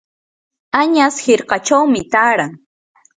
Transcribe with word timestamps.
añas 0.81 1.15
hirkachawmi 1.25 2.01
taaran. 2.11 2.51